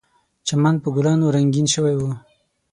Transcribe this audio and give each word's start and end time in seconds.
چمن 0.47 0.75
په 0.83 0.89
ګلونو 0.95 1.25
رنګین 1.35 1.67
شوی 1.73 1.95
و. 1.97 2.01